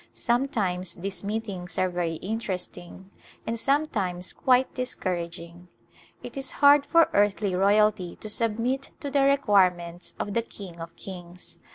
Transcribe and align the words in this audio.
Sometimes 0.13 0.95
these 0.95 1.23
meetings 1.23 1.77
are 1.77 1.87
very 1.87 2.15
interest 2.23 2.75
ing 2.75 3.11
and 3.45 3.59
sometimes 3.59 4.33
quite 4.33 4.73
discouraging. 4.73 5.67
It 6.23 6.35
is 6.37 6.53
hard 6.53 6.87
for 6.87 7.11
earthly 7.13 7.53
royalty 7.53 8.15
to 8.15 8.27
submit 8.27 8.89
to 8.99 9.11
the 9.11 9.21
requirements 9.21 10.15
of 10.19 10.33
the 10.33 10.41
King 10.41 10.79
of 10.81 10.95
kings. 10.95 11.59